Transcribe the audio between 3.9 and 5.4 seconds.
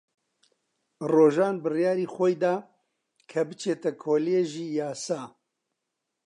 کۆلێژی یاسا.